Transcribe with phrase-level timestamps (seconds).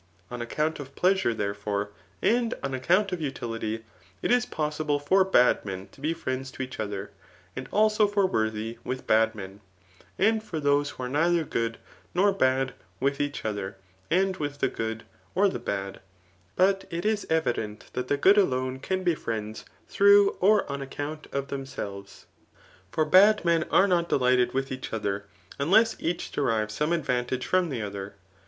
[0.31, 1.91] On account of pleasure, therefore,
[2.23, 3.83] and on account of utility,
[4.23, 7.11] it is possible for bad men to be friends to each other,
[7.55, 9.59] and also for worthy with bad men^
[10.17, 11.77] and for those who are neither good
[12.15, 13.77] nor bad with each other,
[14.09, 15.03] and with the good
[15.35, 15.99] or the bad}
[16.55, 21.27] but it is evident that the good alone can be friends through or on account
[21.31, 22.25] of themselves.
[22.91, 25.25] For bad men are not delighted with each other,
[25.59, 28.15] unless each derives some advantage from the other.